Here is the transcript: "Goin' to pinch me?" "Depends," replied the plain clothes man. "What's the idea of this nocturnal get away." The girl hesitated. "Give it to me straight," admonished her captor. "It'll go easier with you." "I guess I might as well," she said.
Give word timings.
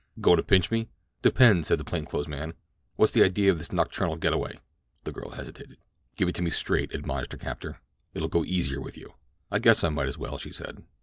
"Goin' 0.19 0.37
to 0.37 0.43
pinch 0.43 0.71
me?" 0.71 0.89
"Depends," 1.21 1.69
replied 1.69 1.79
the 1.79 1.83
plain 1.83 2.05
clothes 2.05 2.27
man. 2.27 2.55
"What's 2.95 3.11
the 3.11 3.23
idea 3.23 3.51
of 3.51 3.59
this 3.59 3.71
nocturnal 3.71 4.15
get 4.15 4.33
away." 4.33 4.57
The 5.03 5.11
girl 5.11 5.29
hesitated. 5.29 5.77
"Give 6.15 6.27
it 6.27 6.33
to 6.37 6.41
me 6.41 6.49
straight," 6.49 6.91
admonished 6.95 7.33
her 7.33 7.37
captor. 7.37 7.79
"It'll 8.15 8.27
go 8.27 8.43
easier 8.43 8.81
with 8.81 8.97
you." 8.97 9.13
"I 9.51 9.59
guess 9.59 9.83
I 9.83 9.89
might 9.89 10.07
as 10.07 10.17
well," 10.17 10.39
she 10.39 10.51
said. 10.51 10.83